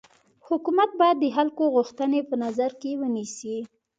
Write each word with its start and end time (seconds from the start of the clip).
حکومت 0.47 0.89
باید 0.99 1.17
د 1.19 1.25
خلکو 1.35 1.63
غوښتني 1.75 2.21
په 2.29 2.35
نظر 2.43 2.71
کي 2.81 2.91
ونيسي. 2.99 3.57